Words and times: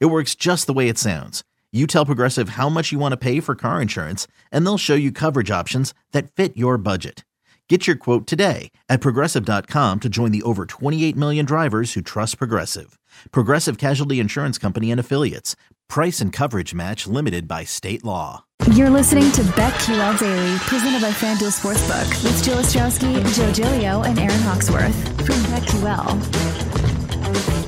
It 0.00 0.06
works 0.06 0.34
just 0.34 0.66
the 0.66 0.72
way 0.72 0.88
it 0.88 0.98
sounds. 0.98 1.44
You 1.72 1.86
tell 1.86 2.06
Progressive 2.06 2.50
how 2.50 2.68
much 2.68 2.92
you 2.92 2.98
want 2.98 3.12
to 3.12 3.16
pay 3.16 3.40
for 3.40 3.54
car 3.54 3.82
insurance, 3.82 4.26
and 4.50 4.64
they'll 4.64 4.78
show 4.78 4.94
you 4.94 5.10
coverage 5.10 5.50
options 5.50 5.92
that 6.12 6.30
fit 6.30 6.56
your 6.56 6.78
budget. 6.78 7.24
Get 7.68 7.86
your 7.86 7.96
quote 7.96 8.26
today 8.26 8.70
at 8.90 9.00
progressive.com 9.00 10.00
to 10.00 10.08
join 10.10 10.30
the 10.30 10.42
over 10.42 10.66
28 10.66 11.16
million 11.16 11.46
drivers 11.46 11.94
who 11.94 12.02
trust 12.02 12.36
Progressive. 12.36 12.98
Progressive 13.30 13.78
Casualty 13.78 14.20
Insurance 14.20 14.58
Company 14.58 14.90
and 14.90 15.00
Affiliates. 15.00 15.56
Price 15.88 16.20
and 16.20 16.34
coverage 16.34 16.74
match 16.74 17.06
limited 17.06 17.48
by 17.48 17.64
state 17.64 18.04
law. 18.04 18.44
You're 18.72 18.90
listening 18.90 19.32
to 19.32 19.40
BetQL 19.42 20.18
Daily, 20.18 20.58
presented 20.58 21.00
by 21.00 21.12
FanDuel 21.12 21.50
Sportsbook, 21.50 22.22
with 22.22 22.44
Jill 22.44 22.58
Ostrowski, 22.58 23.14
Joe 23.34 23.50
Gilio, 23.52 24.04
and 24.04 24.18
Aaron 24.18 24.40
Hawksworth 24.40 24.94
from 25.26 25.36
BetQL. 25.50 27.61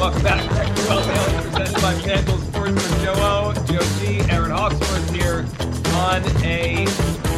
Welcome 0.00 0.22
back 0.22 0.42
to 0.42 0.54
BetQL 0.54 1.04
Daily, 1.04 1.50
presented 1.50 1.82
by 1.82 1.92
FanDuel 1.92 2.38
Sportsbook. 2.38 3.04
Joe 3.04 3.12
O, 3.18 3.52
Joe 3.66 3.98
G, 4.00 4.32
Aaron 4.32 4.50
Hawksworth 4.50 5.14
here 5.14 5.44
on 5.96 6.24
a 6.42 6.86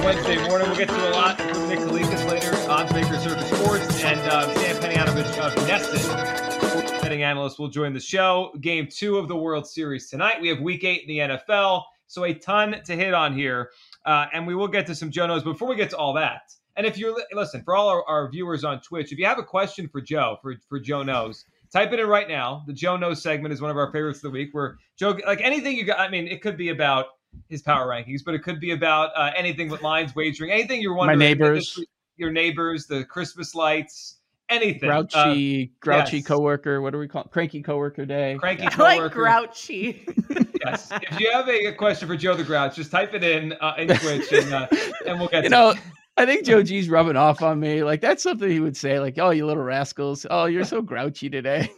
Wednesday 0.05 0.37
morning. 0.47 0.69
We'll 0.69 0.77
get 0.77 0.89
to 0.89 1.09
a 1.09 1.11
lot 1.11 1.41
from 1.41 1.69
Nick 1.69 1.81
Kalikas 1.81 2.31
later, 2.31 2.55
odds 2.71 2.93
maker 2.93 3.19
Circa 3.19 3.45
Sports, 3.57 4.05
and 4.05 4.21
uh, 4.21 4.55
Sam 4.55 4.77
Panayotovich 4.77 5.39
of 5.39 5.53
Nesson, 5.67 7.03
betting 7.03 7.25
analyst, 7.25 7.59
will 7.59 7.67
join 7.67 7.93
the 7.95 7.99
show. 8.01 8.53
Game 8.61 8.87
two 8.89 9.19
of 9.19 9.27
the 9.27 9.37
World 9.37 9.67
Series 9.67 10.09
tonight. 10.09 10.41
We 10.41 10.47
have 10.47 10.61
Week 10.61 10.85
Eight 10.85 11.03
in 11.03 11.09
the 11.09 11.19
NFL, 11.19 11.83
so 12.07 12.23
a 12.23 12.33
ton 12.33 12.81
to 12.85 12.95
hit 12.95 13.13
on 13.13 13.37
here, 13.37 13.73
uh, 14.07 14.27
and 14.33 14.47
we 14.47 14.55
will 14.55 14.69
get 14.69 14.87
to 14.87 14.95
some 14.95 15.11
Joe 15.11 15.27
knows. 15.27 15.43
Before 15.43 15.67
we 15.67 15.75
get 15.75 15.91
to 15.91 15.97
all 15.97 16.13
that, 16.13 16.55
and 16.77 16.87
if 16.87 16.97
you're 16.97 17.21
listen 17.33 17.65
for 17.65 17.75
all 17.75 17.89
our, 17.89 18.05
our 18.05 18.31
viewers 18.31 18.63
on 18.63 18.81
Twitch, 18.83 19.11
if 19.11 19.19
you 19.19 19.27
have 19.27 19.41
a 19.41 19.45
question 19.45 19.89
for 19.89 20.01
Joe 20.01 20.37
for 20.41 20.55
for 20.69 20.79
Joe 20.79 21.03
knows. 21.03 21.45
Type 21.73 21.93
it 21.93 22.01
in 22.01 22.07
right 22.07 22.29
now. 22.29 22.65
The 22.67 22.73
Joe 22.73 22.97
knows 22.97 23.23
segment 23.23 23.55
is 23.55 23.63
one 23.63 23.71
of 23.71 23.79
our 23.79 23.91
favorites 23.91 24.19
of 24.19 24.25
the 24.25 24.31
week. 24.31 24.51
Where 24.53 24.77
Joe, 24.99 25.17
like 25.27 25.41
anything 25.41 25.77
you 25.77 25.85
got, 25.85 25.99
I 25.99 26.09
mean, 26.09 26.29
it 26.29 26.43
could 26.43 26.59
be 26.59 26.69
about 26.69 27.07
his 27.49 27.63
power 27.63 27.89
rankings, 27.89 28.21
but 28.25 28.35
it 28.35 28.43
could 28.43 28.61
be 28.61 28.73
about 28.73 29.11
uh, 29.17 29.31
anything 29.35 29.71
with 29.71 29.81
lines 29.81 30.15
wagering, 30.15 30.51
anything 30.51 30.83
you're 30.83 30.95
wondering. 30.95 31.19
My 31.19 31.25
neighbors, 31.25 31.83
your 32.17 32.31
neighbors, 32.31 32.87
the 32.87 33.05
Christmas 33.05 33.55
lights, 33.55 34.19
anything. 34.51 34.91
Grouchy, 34.91 35.73
uh, 35.73 35.77
grouchy 35.81 36.19
yes. 36.19 36.27
coworker. 36.27 36.83
What 36.83 36.91
do 36.91 36.99
we 36.99 37.09
call 37.09 37.23
it? 37.23 37.31
cranky 37.31 37.63
coworker 37.63 38.05
day? 38.05 38.37
Cranky 38.39 38.67
I 38.67 38.71
coworker. 38.71 39.03
like 39.03 39.13
grouchy. 39.13 40.07
yes. 40.65 40.91
If 40.93 41.21
you 41.21 41.33
have 41.33 41.49
a, 41.49 41.69
a, 41.69 41.73
question 41.73 42.07
for 42.07 42.17
Joe 42.17 42.35
the 42.35 42.45
Grouch, 42.45 42.77
just 42.77 42.91
type 42.91 43.15
it 43.15 43.25
in 43.25 43.55
uh, 43.55 43.75
in 43.79 43.89
Twitch, 43.89 44.31
and 44.33 44.53
uh, 44.53 44.67
and 45.07 45.19
we'll 45.19 45.29
get. 45.29 45.45
You 45.45 45.51
know. 45.51 45.71
It. 45.71 45.79
I 46.17 46.27
think 46.27 46.45
Joe 46.45 46.63
G's 46.63 46.89
rubbing 46.89 47.17
off 47.17 47.43
on 47.43 47.61
me. 47.61 47.83
Like 47.83 48.01
that's 48.01 48.23
something 48.23 48.49
he 48.49 48.61
would 48.61 48.77
say. 48.77 49.01
Like, 49.01 49.19
"Oh, 49.19 49.31
you 49.31 49.47
little 49.47 49.63
rascals! 49.63 50.27
Oh, 50.31 50.47
you're 50.47 50.65
so 50.65 50.83
grouchy 50.83 51.31
today." 51.31 51.71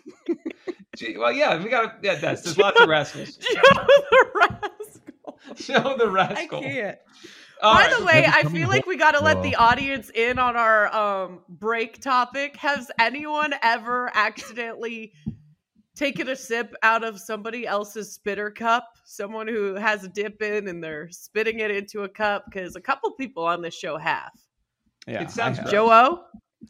well, 1.16 1.32
yeah, 1.32 1.62
we 1.62 1.68
got 1.70 1.96
yeah. 2.02 2.16
That's 2.16 2.42
there's 2.42 2.58
lots 2.58 2.80
of 2.80 2.88
rascals. 2.88 3.36
Joe 3.54 3.60
the 3.64 4.26
rascal. 4.34 5.38
Joe 5.54 5.96
the 5.96 6.10
rascal. 6.10 6.58
I 6.58 6.62
can't. 6.62 6.98
All 7.62 7.74
By 7.74 7.86
right. 7.86 7.98
the 7.98 8.04
way, 8.04 8.26
I 8.26 8.42
feel 8.42 8.68
like 8.68 8.84
we 8.84 8.96
got 8.96 9.12
to 9.12 9.24
let 9.24 9.42
the 9.42 9.54
audience 9.54 10.10
in 10.10 10.38
on 10.38 10.54
our 10.54 10.94
um, 10.94 11.40
break 11.48 11.98
topic. 12.00 12.56
Has 12.56 12.90
anyone 12.98 13.54
ever 13.62 14.10
accidentally 14.12 15.14
taken 15.94 16.28
a 16.28 16.36
sip 16.36 16.74
out 16.82 17.04
of 17.04 17.20
somebody 17.20 17.66
else's 17.66 18.12
spitter 18.12 18.50
cup? 18.50 18.88
Someone 19.04 19.48
who 19.48 19.74
has 19.74 20.04
a 20.04 20.08
dip 20.08 20.42
in 20.42 20.68
and 20.68 20.82
they're 20.82 21.08
spitting 21.10 21.60
it 21.60 21.70
into 21.70 22.02
a 22.02 22.08
cup? 22.08 22.44
Because 22.46 22.76
a 22.76 22.80
couple 22.80 23.10
people 23.12 23.44
on 23.44 23.62
this 23.62 23.74
show 23.74 23.96
have. 23.96 24.32
Yeah, 25.06 25.22
it 25.22 25.30
sounds 25.30 25.58
Joe 25.70 25.90
O. 25.92 26.24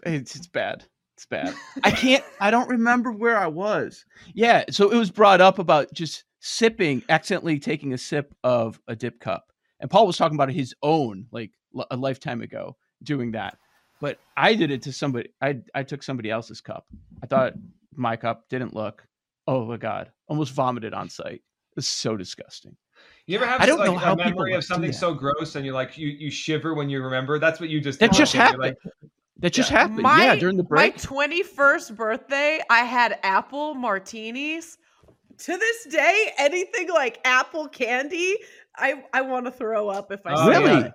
It's, 0.04 0.34
it's 0.34 0.48
bad. 0.48 0.84
It's 1.16 1.26
bad. 1.26 1.54
I 1.82 1.90
can't. 1.92 2.24
I 2.40 2.50
don't 2.50 2.68
remember 2.68 3.12
where 3.12 3.38
I 3.38 3.46
was. 3.46 4.04
Yeah, 4.34 4.64
so 4.70 4.90
it 4.90 4.96
was 4.96 5.10
brought 5.10 5.40
up 5.40 5.58
about 5.58 5.92
just 5.92 6.24
sipping, 6.40 7.02
accidentally 7.08 7.58
taking 7.58 7.92
a 7.92 7.98
sip 7.98 8.34
of 8.42 8.80
a 8.88 8.96
dip 8.96 9.20
cup, 9.20 9.52
and 9.80 9.90
Paul 9.90 10.06
was 10.06 10.16
talking 10.16 10.36
about 10.36 10.50
his 10.50 10.74
own, 10.82 11.26
like 11.30 11.52
a 11.90 11.96
lifetime 11.96 12.42
ago, 12.42 12.76
doing 13.02 13.32
that. 13.32 13.56
But 14.00 14.18
I 14.36 14.54
did 14.54 14.70
it 14.70 14.82
to 14.82 14.92
somebody. 14.92 15.28
I 15.40 15.60
I 15.74 15.84
took 15.84 16.02
somebody 16.02 16.30
else's 16.30 16.60
cup. 16.60 16.86
I 17.22 17.26
thought 17.26 17.54
my 17.94 18.16
cup 18.16 18.48
didn't 18.48 18.74
look. 18.74 19.06
Oh 19.46 19.64
my 19.64 19.76
god! 19.76 20.10
Almost 20.28 20.52
vomited 20.52 20.94
on 20.94 21.08
site. 21.08 21.42
It's 21.76 21.86
so 21.86 22.16
disgusting. 22.16 22.76
You 23.26 23.36
ever 23.36 23.46
have 23.46 23.60
I 23.60 23.66
don't 23.66 23.78
like, 23.78 23.90
know 23.90 23.96
how 23.96 24.12
a 24.12 24.16
memory 24.16 24.54
of 24.54 24.64
something 24.64 24.92
so 24.92 25.12
gross 25.14 25.56
and 25.56 25.64
you're 25.64 25.74
like 25.74 25.98
you 25.98 26.08
you 26.08 26.30
shiver 26.30 26.74
when 26.74 26.88
you 26.88 27.02
remember? 27.02 27.38
That's 27.38 27.60
what 27.60 27.68
you 27.68 27.80
just 27.80 27.98
that 28.00 28.12
just 28.12 28.32
happened. 28.32 28.62
Like, 28.62 28.76
that 29.38 29.52
just 29.52 29.70
Yeah. 29.70 29.78
happened. 29.78 30.02
My- 30.02 30.24
yeah, 30.24 30.36
during 30.36 30.56
the 30.56 30.62
break. 30.62 30.94
My 30.94 30.98
21st 30.98 31.96
birthday, 31.96 32.60
I 32.70 32.80
had 32.84 33.18
apple 33.22 33.74
martinis. 33.74 34.78
To 35.36 35.56
this 35.56 35.86
day, 35.86 36.32
anything 36.38 36.88
like 36.90 37.18
apple 37.24 37.66
candy, 37.66 38.36
I 38.76 39.02
I 39.12 39.22
want 39.22 39.46
to 39.46 39.50
throw 39.50 39.88
up 39.88 40.12
if 40.12 40.24
I 40.24 40.32
Oh, 40.34 40.44
see 40.44 40.50
really? 40.50 40.86
it. 40.86 40.92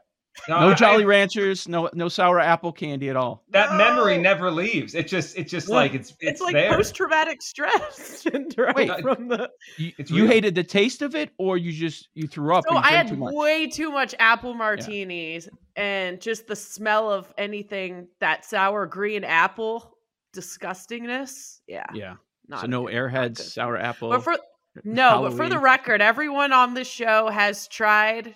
No, 0.48 0.60
no 0.62 0.70
I- 0.70 0.74
Jolly 0.74 1.04
I- 1.04 1.08
Ranchers. 1.08 1.68
No 1.68 1.90
no 1.94 2.08
sour 2.08 2.40
apple 2.40 2.72
candy 2.72 3.10
at 3.10 3.16
all. 3.16 3.44
that 3.50 3.76
memory 3.76 4.18
never 4.18 4.50
leaves. 4.52 4.96
It 4.96 5.08
just 5.08 5.38
it's 5.38 5.52
just 5.52 5.68
Yeah. 5.68 5.76
like 5.76 5.94
it's 5.94 6.12
it's, 6.12 6.18
It's, 6.22 6.42
like 6.42 6.54
there. 6.54 6.74
post 6.76 6.96
traumatic 6.96 7.42
stress 7.42 7.96
syndrome 8.22 8.74
Wait. 8.76 9.02
from 9.02 9.28
the. 9.28 9.50
You, 9.78 9.92
you 10.08 10.28
hated 10.28 10.56
the 10.56 10.64
taste 10.64 11.02
of 11.02 11.14
it, 11.16 11.32
or 11.38 11.58
you 11.58 11.72
just 11.74 12.08
you 12.14 12.28
threw 12.28 12.56
up. 12.56 12.64
So 12.68 12.74
you 12.76 12.80
I 12.80 12.92
had 12.92 13.08
too 13.10 13.18
way 13.20 13.68
too 13.68 13.92
much 13.92 14.16
apple 14.20 14.54
martinis, 14.54 15.50
and 15.76 16.22
just 16.22 16.48
the 16.48 16.56
smell 16.56 17.12
of 17.12 17.34
anything 17.38 18.08
that 18.20 18.46
sour 18.46 18.86
green 18.86 19.24
apple 19.24 19.98
disgustingness. 20.36 21.60
Yeah, 21.68 21.86
Yeah. 21.94 22.16
not 22.48 22.62
so 22.62 22.68
no 22.68 22.86
good- 22.86 22.94
airheads, 22.96 23.38
good. 23.38 23.46
sour 23.46 23.78
apple. 23.78 24.10
But 24.10 24.24
for 24.24 24.38
no, 24.84 25.24
but 25.24 25.34
for 25.36 25.50
the 25.50 25.60
record, 25.60 26.02
everyone 26.02 26.54
on 26.54 26.74
this 26.76 26.88
show 26.88 27.28
has 27.30 27.68
tried 27.68 28.36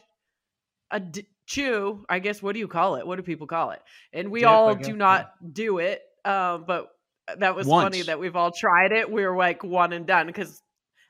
a 0.92 1.00
d- 1.00 1.28
chew. 1.46 2.06
I 2.10 2.20
guess 2.20 2.42
what 2.42 2.54
do 2.54 2.60
you 2.60 2.68
call 2.68 2.96
it? 2.96 3.06
What 3.06 3.18
do 3.18 3.22
people 3.24 3.48
call 3.48 3.72
it? 3.72 3.82
And 4.12 4.32
we 4.32 4.42
Dip, 4.42 4.50
all 4.50 4.76
guess, 4.76 4.86
do 4.86 4.92
yeah. 4.92 4.98
not 4.98 5.32
do 5.54 5.80
it. 5.80 6.02
Um, 6.26 6.66
but 6.68 6.90
that 7.38 7.56
was 7.56 7.68
funny 7.68 8.02
that 8.04 8.20
we've 8.20 8.36
all 8.36 8.52
tried 8.52 8.92
it. 8.92 9.12
We 9.12 9.26
were 9.26 9.36
like 9.36 9.64
one 9.64 9.94
and 9.94 10.06
done 10.06 10.28
because 10.28 10.62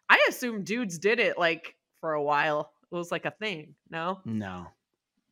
I 0.10 0.26
assume 0.30 0.64
dudes 0.64 1.00
did 1.00 1.20
it 1.20 1.38
like 1.38 1.76
for 2.02 2.14
a 2.14 2.22
while. 2.24 2.72
It 2.92 2.96
was 2.96 3.12
like 3.12 3.26
a 3.26 3.32
thing. 3.32 3.74
No, 3.90 4.20
no, 4.26 4.68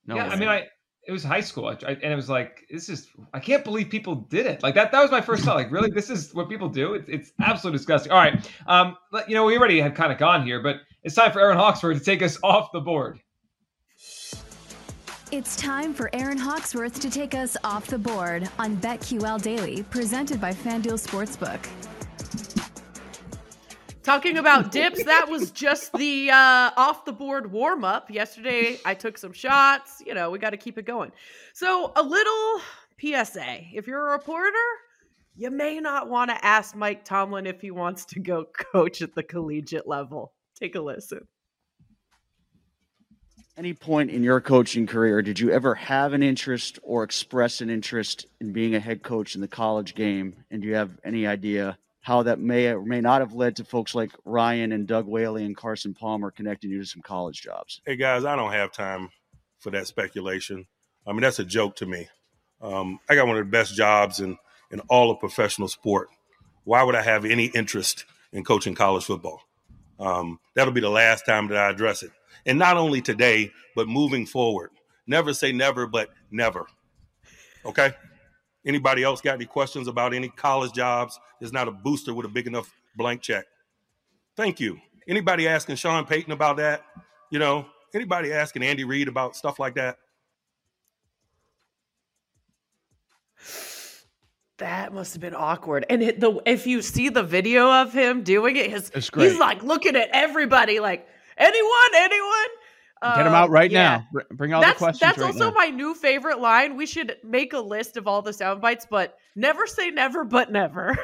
no. 0.07 0.15
yeah, 0.15 0.27
I 0.27 0.35
mean, 0.35 0.49
I 0.49 0.67
it 1.07 1.11
was 1.11 1.23
high 1.23 1.41
school, 1.41 1.65
I, 1.67 1.73
I- 1.85 1.91
and 2.01 2.11
it 2.11 2.15
was 2.15 2.29
like 2.29 2.65
this 2.69 2.89
is 2.89 3.07
I 3.33 3.39
can't 3.39 3.63
believe 3.63 3.89
people 3.89 4.15
did 4.15 4.45
it. 4.45 4.63
Like 4.63 4.75
that. 4.75 4.91
That 4.91 5.01
was 5.01 5.11
my 5.11 5.21
first 5.21 5.43
thought. 5.43 5.55
Like, 5.55 5.71
really, 5.71 5.89
this 5.91 6.09
is 6.09 6.33
what 6.33 6.49
people 6.49 6.69
do? 6.69 6.93
It's 6.95 7.09
it's 7.09 7.31
absolutely 7.41 7.77
disgusting. 7.77 8.11
All 8.11 8.17
right, 8.17 8.49
um, 8.67 8.97
you 9.27 9.35
know, 9.35 9.45
we 9.45 9.57
already 9.57 9.79
have 9.81 9.93
kind 9.93 10.11
of 10.11 10.17
gone 10.17 10.45
here, 10.45 10.61
but 10.61 10.77
it's 11.03 11.15
time 11.15 11.31
for 11.31 11.39
Aaron 11.39 11.57
Hawksworth 11.57 11.97
to 11.99 12.03
take 12.03 12.21
us 12.23 12.39
off 12.43 12.71
the 12.71 12.81
board. 12.81 13.19
It's 15.31 15.55
time 15.55 15.93
for 15.93 16.09
Aaron 16.11 16.37
Hawksworth 16.37 16.99
to 16.99 17.09
take 17.09 17.33
us 17.33 17.55
off 17.63 17.87
the 17.87 17.97
board 17.97 18.49
on 18.59 18.75
BetQL 18.75 19.41
Daily, 19.41 19.81
presented 19.83 20.41
by 20.41 20.51
FanDuel 20.51 20.99
Sportsbook. 20.99 21.65
Talking 24.03 24.39
about 24.39 24.73
dips, 24.73 25.01
that 25.05 25.29
was 25.29 25.51
just 25.51 25.93
the 25.93 26.31
uh, 26.31 26.71
off 26.75 27.05
the 27.05 27.13
board 27.13 27.49
warm 27.49 27.85
up. 27.85 28.11
Yesterday, 28.11 28.77
I 28.83 28.93
took 28.93 29.17
some 29.17 29.31
shots. 29.31 30.03
You 30.05 30.15
know, 30.15 30.31
we 30.31 30.37
got 30.37 30.49
to 30.49 30.57
keep 30.57 30.77
it 30.77 30.85
going. 30.85 31.13
So, 31.53 31.93
a 31.95 32.03
little 32.03 32.61
PSA 32.99 33.59
if 33.73 33.87
you're 33.87 34.09
a 34.09 34.11
reporter, 34.11 34.57
you 35.37 35.49
may 35.49 35.79
not 35.79 36.09
want 36.09 36.29
to 36.29 36.45
ask 36.45 36.75
Mike 36.75 37.05
Tomlin 37.05 37.47
if 37.47 37.61
he 37.61 37.71
wants 37.71 38.03
to 38.07 38.19
go 38.19 38.43
coach 38.73 39.01
at 39.01 39.15
the 39.15 39.23
collegiate 39.23 39.87
level. 39.87 40.33
Take 40.59 40.75
a 40.75 40.81
listen. 40.81 41.25
Any 43.57 43.73
point 43.73 44.11
in 44.11 44.23
your 44.23 44.39
coaching 44.39 44.87
career, 44.87 45.21
did 45.21 45.37
you 45.37 45.51
ever 45.51 45.75
have 45.75 46.13
an 46.13 46.23
interest 46.23 46.79
or 46.83 47.03
express 47.03 47.59
an 47.59 47.69
interest 47.69 48.25
in 48.39 48.53
being 48.53 48.75
a 48.75 48.79
head 48.79 49.03
coach 49.03 49.35
in 49.35 49.41
the 49.41 49.47
college 49.47 49.93
game? 49.93 50.45
And 50.49 50.61
do 50.61 50.69
you 50.69 50.75
have 50.75 50.97
any 51.03 51.27
idea 51.27 51.77
how 51.99 52.23
that 52.23 52.39
may 52.39 52.67
or 52.67 52.81
may 52.81 53.01
not 53.01 53.19
have 53.19 53.33
led 53.33 53.57
to 53.57 53.65
folks 53.65 53.93
like 53.93 54.11
Ryan 54.23 54.71
and 54.71 54.87
Doug 54.87 55.05
Whaley 55.05 55.43
and 55.43 55.55
Carson 55.55 55.93
Palmer 55.93 56.31
connecting 56.31 56.71
you 56.71 56.79
to 56.79 56.85
some 56.85 57.01
college 57.01 57.41
jobs? 57.41 57.81
Hey 57.85 57.97
guys, 57.97 58.23
I 58.23 58.37
don't 58.37 58.53
have 58.53 58.71
time 58.71 59.09
for 59.59 59.69
that 59.71 59.85
speculation. 59.85 60.65
I 61.05 61.11
mean, 61.11 61.21
that's 61.21 61.39
a 61.39 61.45
joke 61.45 61.75
to 61.77 61.85
me. 61.85 62.07
Um, 62.61 62.99
I 63.09 63.15
got 63.15 63.27
one 63.27 63.37
of 63.37 63.45
the 63.45 63.51
best 63.51 63.75
jobs 63.75 64.21
in 64.21 64.37
in 64.71 64.79
all 64.87 65.11
of 65.11 65.19
professional 65.19 65.67
sport. 65.67 66.07
Why 66.63 66.83
would 66.83 66.95
I 66.95 67.01
have 67.01 67.25
any 67.25 67.47
interest 67.47 68.05
in 68.31 68.45
coaching 68.45 68.75
college 68.75 69.03
football? 69.03 69.41
Um, 69.99 70.39
that'll 70.55 70.73
be 70.73 70.79
the 70.79 70.89
last 70.89 71.25
time 71.25 71.49
that 71.49 71.57
I 71.57 71.69
address 71.69 72.01
it. 72.01 72.11
And 72.45 72.57
not 72.57 72.77
only 72.77 73.01
today, 73.01 73.51
but 73.75 73.87
moving 73.87 74.25
forward. 74.25 74.71
Never 75.07 75.33
say 75.33 75.51
never, 75.51 75.87
but 75.87 76.09
never. 76.31 76.67
Okay? 77.65 77.93
Anybody 78.65 79.03
else 79.03 79.21
got 79.21 79.35
any 79.35 79.45
questions 79.45 79.87
about 79.87 80.13
any 80.13 80.29
college 80.29 80.73
jobs? 80.73 81.19
There's 81.39 81.53
not 81.53 81.67
a 81.67 81.71
booster 81.71 82.13
with 82.13 82.25
a 82.25 82.29
big 82.29 82.47
enough 82.47 82.71
blank 82.95 83.21
check. 83.21 83.45
Thank 84.35 84.59
you. 84.59 84.79
Anybody 85.07 85.47
asking 85.47 85.75
Sean 85.75 86.05
Payton 86.05 86.31
about 86.31 86.57
that? 86.57 86.83
You 87.31 87.39
know, 87.39 87.65
anybody 87.93 88.31
asking 88.31 88.63
Andy 88.63 88.83
Reid 88.83 89.07
about 89.07 89.35
stuff 89.35 89.59
like 89.59 89.75
that? 89.75 89.97
That 94.57 94.93
must 94.93 95.13
have 95.13 95.21
been 95.21 95.33
awkward. 95.33 95.87
And 95.89 96.03
it, 96.03 96.19
the 96.19 96.39
if 96.45 96.67
you 96.67 96.83
see 96.83 97.09
the 97.09 97.23
video 97.23 97.81
of 97.81 97.93
him 97.93 98.21
doing 98.21 98.57
it, 98.57 98.69
his 98.69 98.91
he's 98.93 99.39
like 99.39 99.63
looking 99.63 99.95
at 99.95 100.09
everybody 100.13 100.79
like 100.79 101.07
anyone, 101.41 101.91
anyone. 101.95 102.49
Get 103.03 103.23
them 103.23 103.33
out 103.33 103.45
um, 103.45 103.51
right 103.51 103.71
yeah. 103.71 104.03
now. 104.13 104.21
Bring 104.31 104.53
all 104.53 104.61
that's, 104.61 104.77
the 104.77 104.85
questions. 104.85 104.99
That's 104.99 105.17
right 105.17 105.27
also 105.27 105.49
now. 105.49 105.55
my 105.55 105.69
new 105.69 105.95
favorite 105.95 106.39
line. 106.39 106.77
We 106.77 106.85
should 106.85 107.17
make 107.23 107.53
a 107.53 107.59
list 107.59 107.97
of 107.97 108.07
all 108.07 108.21
the 108.21 108.31
sound 108.31 108.61
bites, 108.61 108.85
but 108.87 109.17
never 109.35 109.65
say 109.65 109.89
never, 109.89 110.23
but 110.23 110.51
never. 110.51 110.95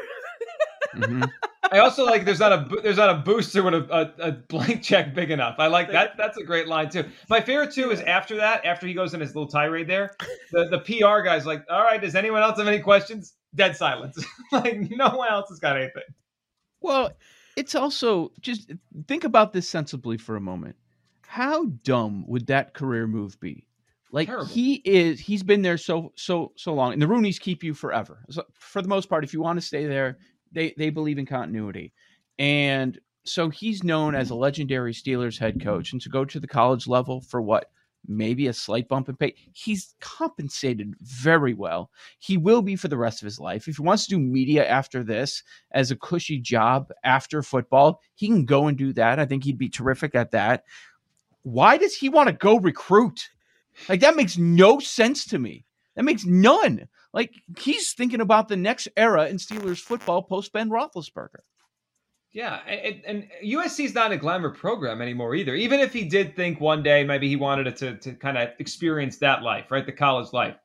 mm-hmm. 0.96 1.24
I 1.72 1.80
also 1.80 2.06
like 2.06 2.24
there's 2.24 2.40
not 2.40 2.54
a 2.54 2.82
there's 2.82 2.98
not 2.98 3.10
a 3.10 3.20
booster 3.20 3.64
with 3.64 3.74
a, 3.74 4.14
a, 4.20 4.30
a, 4.30 4.32
blank 4.32 4.84
check 4.84 5.14
big 5.14 5.32
enough. 5.32 5.56
I 5.58 5.68
like 5.68 5.92
that. 5.92 6.16
That's 6.18 6.38
a 6.38 6.44
great 6.44 6.68
line 6.68 6.90
too. 6.90 7.04
My 7.30 7.42
favorite 7.42 7.74
too 7.74 7.92
is 7.92 8.00
after 8.02 8.38
that, 8.38 8.66
after 8.66 8.88
he 8.88 8.94
goes 8.94 9.14
in 9.14 9.20
his 9.20 9.36
little 9.36 9.50
tirade 9.50 9.88
there, 9.88 10.16
the 10.52 10.68
the 10.70 10.80
PR 10.80 11.22
guy's 11.24 11.46
like, 11.46 11.66
"All 11.70 11.82
right, 11.82 12.00
does 12.00 12.16
anyone 12.16 12.42
else 12.42 12.58
have 12.58 12.68
any 12.68 12.80
questions?" 12.80 13.34
Dead 13.56 13.76
silence. 13.76 14.24
like 14.52 14.90
no 14.92 15.10
one 15.10 15.30
else 15.30 15.50
has 15.50 15.60
got 15.60 15.78
anything. 15.78 16.04
Well, 16.80 17.12
it's 17.58 17.76
also 17.76 18.32
just 18.40 18.72
think 19.08 19.26
about 19.26 19.52
this 19.52 19.68
sensibly 19.68 20.18
for 20.18 20.38
a 20.38 20.42
moment 20.42 20.78
how 21.28 21.66
dumb 21.84 22.26
would 22.28 22.48
that 22.48 22.74
career 22.74 23.06
move 23.06 23.40
be? 23.40 23.68
Like 24.12 24.30
Terrible. 24.30 24.48
he 24.48 24.76
is, 24.86 25.20
he's 25.20 25.44
been 25.44 25.62
there 25.62 25.78
so 25.78 26.14
so 26.16 26.54
so 26.56 26.74
long, 26.74 26.94
and 26.94 27.02
the 27.02 27.06
Rooneys 27.06 27.40
keep 27.40 27.64
you 27.64 27.74
forever. 27.74 28.24
So 28.30 28.44
for 28.54 28.82
the 28.82 28.88
most 28.88 29.10
part, 29.10 29.26
if 29.26 29.34
you 29.34 29.42
want 29.42 29.60
to 29.60 29.66
stay 29.66 29.86
there, 29.86 30.18
they 30.54 30.74
they 30.78 30.90
believe 30.90 31.20
in 31.20 31.26
continuity, 31.26 31.94
and 32.40 32.98
so 33.26 33.50
he's 33.50 33.84
known 33.84 34.16
as 34.16 34.30
a 34.30 34.36
legendary 34.36 34.94
Steelers 34.94 35.38
head 35.38 35.62
coach. 35.62 35.92
And 35.92 36.02
to 36.02 36.10
go 36.10 36.24
to 36.24 36.40
the 36.40 36.48
college 36.48 36.88
level 36.88 37.20
for 37.20 37.42
what 37.42 37.70
maybe 38.08 38.48
a 38.48 38.54
slight 38.54 38.88
bump 38.88 39.10
in 39.10 39.16
pay, 39.16 39.36
he's 39.54 39.96
compensated 40.00 40.96
very 41.02 41.54
well. 41.54 41.92
He 42.20 42.38
will 42.38 42.62
be 42.62 42.76
for 42.76 42.88
the 42.88 42.98
rest 42.98 43.22
of 43.22 43.26
his 43.26 43.40
life. 43.40 43.68
If 43.68 43.78
he 43.78 43.82
wants 43.82 44.06
to 44.06 44.16
do 44.16 44.20
media 44.20 44.68
after 44.68 45.04
this 45.04 45.44
as 45.72 45.92
a 45.92 45.96
cushy 45.96 46.40
job 46.40 46.92
after 47.04 47.42
football, 47.44 48.02
he 48.16 48.28
can 48.28 48.46
go 48.46 48.68
and 48.68 48.78
do 48.78 48.94
that. 48.94 49.20
I 49.20 49.26
think 49.26 49.44
he'd 49.44 49.58
be 49.58 49.70
terrific 49.70 50.16
at 50.16 50.32
that 50.32 50.64
why 51.48 51.78
does 51.78 51.96
he 51.96 52.10
want 52.10 52.28
to 52.28 52.34
go 52.34 52.60
recruit? 52.60 53.30
Like 53.88 54.02
that 54.02 54.18
makes 54.18 54.38
no 54.38 54.80
sense 54.80 55.26
to 55.28 55.40
me. 55.40 55.66
That 55.96 56.04
makes 56.04 56.26
none. 56.26 56.90
Like 57.14 57.36
he's 57.58 57.94
thinking 57.94 58.20
about 58.20 58.50
the 58.50 58.58
next 58.58 58.90
era 58.98 59.28
in 59.28 59.38
Steelers 59.38 59.80
football 59.80 60.22
post 60.22 60.52
Ben 60.52 60.70
Roethlisberger. 60.70 61.40
Yeah, 62.38 62.60
and, 62.68 63.02
and 63.08 63.28
USC 63.44 63.86
is 63.86 63.96
not 63.96 64.12
a 64.12 64.18
glamour 64.18 64.52
program 64.52 65.02
anymore 65.02 65.34
either. 65.34 65.56
Even 65.56 65.80
if 65.80 65.92
he 65.92 66.04
did 66.04 66.36
think 66.36 66.62
one 66.62 66.84
day 66.84 67.04
maybe 67.04 67.28
he 67.28 67.36
wanted 67.36 67.76
to 67.78 67.98
to 67.98 68.14
kind 68.14 68.38
of 68.38 68.50
experience 68.60 69.18
that 69.18 69.42
life, 69.42 69.72
right, 69.72 69.84
the 69.84 69.92
college 69.92 70.32
life, 70.34 70.56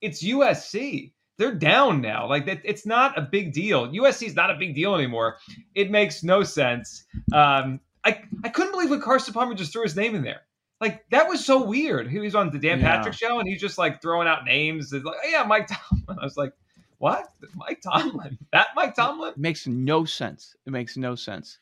it's 0.00 0.24
USC. 0.24 1.12
They're 1.36 1.54
down 1.54 2.00
now. 2.00 2.26
Like 2.26 2.46
that, 2.46 2.62
it's 2.64 2.86
not 2.86 3.18
a 3.18 3.20
big 3.20 3.52
deal. 3.52 3.88
USC 3.88 4.26
is 4.26 4.34
not 4.34 4.50
a 4.50 4.54
big 4.54 4.74
deal 4.74 4.94
anymore. 4.94 5.36
It 5.74 5.90
makes 5.90 6.22
no 6.22 6.44
sense. 6.44 7.04
Um, 7.34 7.80
I 8.06 8.22
I 8.42 8.48
couldn't 8.48 8.72
believe 8.72 8.88
when 8.88 9.02
Carson 9.02 9.34
Palmer 9.34 9.52
just 9.52 9.70
threw 9.70 9.82
his 9.82 9.96
name 9.96 10.14
in 10.14 10.22
there. 10.22 10.40
Like 10.80 11.04
that 11.10 11.28
was 11.28 11.44
so 11.44 11.62
weird. 11.62 12.08
He 12.08 12.20
was 12.20 12.34
on 12.34 12.50
the 12.52 12.58
Dan 12.58 12.80
yeah. 12.80 12.96
Patrick 12.96 13.12
show 13.12 13.38
and 13.38 13.46
he's 13.46 13.60
just 13.60 13.76
like 13.76 14.00
throwing 14.00 14.28
out 14.28 14.46
names. 14.46 14.94
It's 14.94 15.04
like, 15.04 15.14
oh, 15.22 15.28
yeah, 15.28 15.44
Mike 15.44 15.66
Tomlin. 15.66 16.18
I 16.22 16.24
was 16.24 16.38
like, 16.38 16.54
what? 16.98 17.24
Mike 17.54 17.80
Tomlin? 17.80 18.38
That 18.52 18.68
Mike 18.74 18.94
Tomlin? 18.94 19.32
It 19.32 19.38
makes 19.38 19.66
no 19.66 20.04
sense. 20.04 20.54
It 20.66 20.72
makes 20.72 20.96
no 20.96 21.14
sense. 21.14 21.58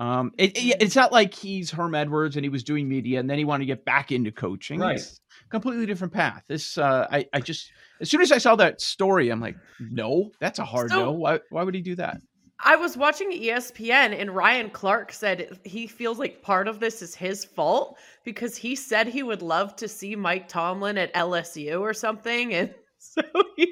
Um, 0.00 0.32
it, 0.38 0.56
it, 0.56 0.76
it's 0.80 0.96
not 0.96 1.12
like 1.12 1.34
he's 1.34 1.70
Herm 1.70 1.94
Edwards 1.94 2.36
and 2.36 2.44
he 2.44 2.48
was 2.48 2.64
doing 2.64 2.88
media 2.88 3.20
and 3.20 3.28
then 3.28 3.38
he 3.38 3.44
wanted 3.44 3.64
to 3.64 3.66
get 3.66 3.84
back 3.84 4.10
into 4.10 4.32
coaching. 4.32 4.80
Right. 4.80 4.96
It's 4.96 5.20
completely 5.50 5.86
different 5.86 6.12
path. 6.12 6.42
This, 6.48 6.78
uh, 6.78 7.06
I, 7.10 7.26
I 7.32 7.40
just, 7.40 7.70
as 8.00 8.10
soon 8.10 8.20
as 8.20 8.32
I 8.32 8.38
saw 8.38 8.56
that 8.56 8.80
story, 8.80 9.28
I'm 9.28 9.40
like, 9.40 9.56
no, 9.78 10.32
that's 10.40 10.58
a 10.58 10.64
hard 10.64 10.90
so, 10.90 11.04
no. 11.04 11.12
Why, 11.12 11.40
why 11.50 11.62
would 11.62 11.74
he 11.74 11.82
do 11.82 11.94
that? 11.96 12.20
I 12.64 12.76
was 12.76 12.96
watching 12.96 13.32
ESPN 13.32 14.18
and 14.18 14.34
Ryan 14.34 14.70
Clark 14.70 15.12
said 15.12 15.58
he 15.64 15.88
feels 15.88 16.18
like 16.18 16.42
part 16.42 16.68
of 16.68 16.78
this 16.78 17.02
is 17.02 17.14
his 17.14 17.44
fault 17.44 17.98
because 18.24 18.56
he 18.56 18.76
said 18.76 19.08
he 19.08 19.22
would 19.22 19.42
love 19.42 19.74
to 19.76 19.88
see 19.88 20.14
Mike 20.14 20.48
Tomlin 20.48 20.96
at 20.96 21.12
LSU 21.12 21.80
or 21.80 21.92
something. 21.92 22.54
And 22.54 22.72
so 22.98 23.22
he, 23.56 23.71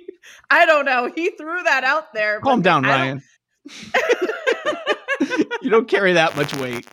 I 0.51 0.67
don't 0.67 0.85
know, 0.85 1.11
he 1.15 1.31
threw 1.31 1.63
that 1.63 1.85
out 1.85 2.13
there. 2.13 2.41
Calm 2.41 2.63
down, 2.63 2.83
Ryan. 2.83 3.23
you 5.63 5.71
don't 5.71 5.89
carry 5.89 6.13
that 6.13 6.37
much 6.37 6.55
weight. 6.57 6.87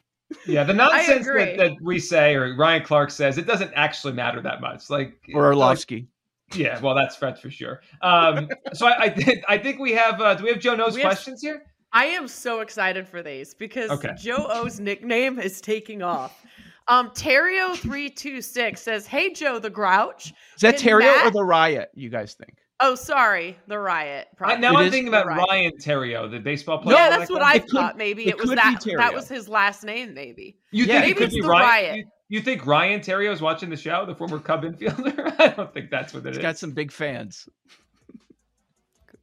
Yeah, 0.46 0.64
the 0.64 0.74
nonsense 0.74 1.26
that, 1.26 1.58
that, 1.58 1.72
we 1.82 2.00
say 2.00 2.36
or 2.36 2.56
Ryan 2.56 2.84
Clark 2.84 3.12
says, 3.12 3.38
it 3.38 3.48
doesn't 3.48 3.72
actually 3.76 4.14
matter 4.14 4.42
that 4.42 4.62
much. 4.62 4.90
Like 4.90 5.20
or 5.34 5.48
Orlovsky. 5.48 6.08
Like, 6.52 6.60
yeah, 6.60 6.80
well, 6.80 6.96
that's 6.96 7.16
Fred 7.16 7.40
for 7.40 7.50
sure. 7.50 7.82
Um, 8.02 8.50
so 8.74 8.88
I, 8.88 9.04
I, 9.04 9.10
th- 9.10 9.44
I 9.50 9.58
think 9.58 9.80
we 9.80 9.92
have. 9.94 10.22
Uh, 10.22 10.34
do 10.36 10.46
we 10.46 10.50
have 10.50 10.60
Joe 10.60 10.76
knows 10.76 10.98
questions 10.98 11.42
here? 11.42 11.64
I 11.92 12.06
am 12.06 12.28
so 12.28 12.62
excited 12.62 13.08
for 13.08 13.22
these 13.22 13.54
because 13.54 13.90
okay. 13.92 14.12
Joe 14.18 14.48
O's 14.50 14.80
nickname 14.80 15.40
is 15.40 15.60
taking 15.60 16.02
off. 16.02 16.46
Um, 16.88 17.10
Terrio326 17.10 18.78
says, 18.78 19.08
Hey, 19.08 19.34
Joe 19.34 19.60
the 19.60 19.70
Grouch. 19.70 20.34
Is 20.56 20.62
that 20.62 20.78
Terrio 20.78 21.00
Matt... 21.00 21.26
or 21.26 21.32
the 21.32 21.44
Riot, 21.44 21.90
you 21.94 22.10
guys 22.10 22.34
think? 22.34 22.58
Oh, 22.80 22.94
sorry, 22.94 23.58
the 23.68 23.80
Riot. 23.80 24.28
I, 24.40 24.56
now 24.56 24.74
it 24.74 24.86
I'm 24.86 24.92
thinking 24.92 25.08
about 25.08 25.26
Riot. 25.26 25.48
Ryan 25.50 25.72
Theriot, 25.78 26.30
the 26.30 26.40
baseball 26.40 26.78
player. 26.78 26.96
Yeah, 26.96 27.10
that's 27.10 27.32
what 27.32 27.42
I 27.42 27.56
it 27.56 27.70
thought. 27.72 27.94
Could, 27.94 27.98
maybe 27.98 28.28
it, 28.28 28.30
it 28.30 28.38
was 28.38 28.52
that. 28.52 28.84
That 28.98 29.14
was 29.14 29.28
his 29.28 29.50
last 29.50 29.84
name. 29.84 30.14
Maybe. 30.14 30.58
You 30.72 30.86
yeah, 30.86 31.02
think 31.02 31.18
maybe 31.18 31.26
it's 31.26 31.34
the 31.34 31.50
Ryan, 31.50 31.64
Riot? 31.64 31.98
You, 31.98 32.06
you, 32.30 32.42
think 32.42 32.68
Ryan 32.68 33.00
Theriot 33.00 33.34
is 33.34 33.42
watching 33.42 33.72
the 33.72 33.78
show, 33.78 34.06
the 34.06 34.14
former 34.14 34.38
Cub 34.38 34.64
infielder? 34.64 35.34
I 35.40 35.48
don't 35.50 35.74
think 35.74 35.90
that's 35.90 36.14
what 36.14 36.24
it 36.26 36.30
He's 36.30 36.38
is. 36.38 36.42
got 36.42 36.58
some 36.60 36.72
big 36.72 36.92
fans. 36.92 37.50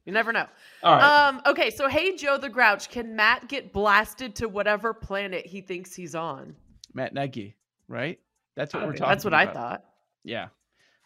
You 0.05 0.13
never 0.13 0.33
know. 0.33 0.45
All 0.83 0.95
right. 0.95 1.27
Um, 1.27 1.41
okay, 1.47 1.71
so 1.71 1.87
hey 1.87 2.15
Joe 2.15 2.37
the 2.37 2.49
Grouch, 2.49 2.89
can 2.89 3.15
Matt 3.15 3.47
get 3.47 3.73
blasted 3.73 4.35
to 4.35 4.47
whatever 4.47 4.93
planet 4.93 5.45
he 5.45 5.61
thinks 5.61 5.95
he's 5.95 6.13
on? 6.13 6.55
Matt 6.93 7.13
Nagy, 7.13 7.55
right? 7.87 8.19
That's 8.55 8.73
what 8.73 8.83
we're 8.83 8.93
talking 8.93 9.07
That's 9.07 9.23
what 9.23 9.33
about. 9.33 9.49
I 9.49 9.53
thought. 9.53 9.85
Yeah. 10.23 10.47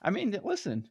I 0.02 0.10
mean, 0.12 0.38
listen, 0.44 0.88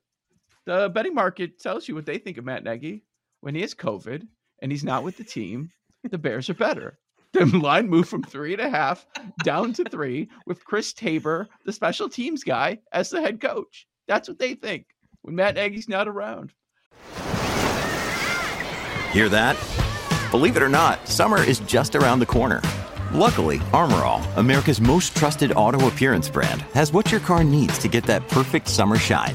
the 0.68 0.90
betting 0.90 1.14
market 1.14 1.58
tells 1.58 1.88
you 1.88 1.94
what 1.94 2.04
they 2.04 2.18
think 2.18 2.36
of 2.36 2.44
Matt 2.44 2.62
Nagy. 2.62 3.02
When 3.40 3.54
he 3.54 3.62
has 3.62 3.74
COVID 3.74 4.26
and 4.60 4.70
he's 4.70 4.84
not 4.84 5.02
with 5.02 5.16
the 5.16 5.24
team, 5.24 5.70
the 6.04 6.18
Bears 6.18 6.50
are 6.50 6.54
better. 6.54 6.98
The 7.32 7.46
line 7.46 7.88
moved 7.88 8.10
from 8.10 8.22
three 8.22 8.52
and 8.52 8.60
a 8.60 8.68
half 8.68 9.06
down 9.44 9.72
to 9.74 9.84
three 9.84 10.28
with 10.46 10.64
Chris 10.66 10.92
Tabor, 10.92 11.48
the 11.64 11.72
special 11.72 12.08
teams 12.08 12.44
guy, 12.44 12.80
as 12.92 13.08
the 13.08 13.22
head 13.22 13.40
coach. 13.40 13.86
That's 14.08 14.28
what 14.28 14.38
they 14.38 14.54
think 14.54 14.86
when 15.22 15.34
Matt 15.34 15.54
Nagy's 15.54 15.88
not 15.88 16.06
around. 16.06 16.52
Hear 19.12 19.30
that? 19.30 19.56
Believe 20.30 20.58
it 20.58 20.62
or 20.62 20.68
not, 20.68 21.08
summer 21.08 21.42
is 21.42 21.60
just 21.60 21.96
around 21.96 22.18
the 22.18 22.26
corner. 22.26 22.60
Luckily, 23.12 23.60
Armor 23.72 24.04
All, 24.04 24.22
America's 24.36 24.82
most 24.82 25.16
trusted 25.16 25.52
auto 25.52 25.88
appearance 25.88 26.28
brand, 26.28 26.60
has 26.74 26.92
what 26.92 27.10
your 27.10 27.20
car 27.20 27.42
needs 27.42 27.78
to 27.78 27.88
get 27.88 28.04
that 28.04 28.28
perfect 28.28 28.68
summer 28.68 28.96
shine. 28.96 29.34